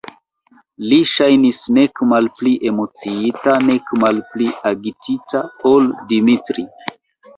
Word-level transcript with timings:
Li 0.91 0.97
ŝajnis 1.09 1.59
nek 1.75 2.01
malpli 2.13 2.53
emociita 2.71 3.57
nek 3.69 3.93
malpli 4.07 4.49
agitita 4.73 5.45
ol 5.75 5.91
Dimitri. 6.15 6.67